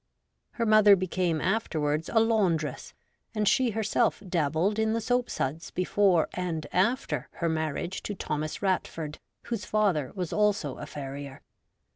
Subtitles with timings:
[0.53, 2.95] Her mother became afterwards a laundress,
[3.35, 9.19] and she herself dabbled in the soapsuds before and after her marriage to Thomas Ratford,
[9.43, 11.43] whose father was also a farrier.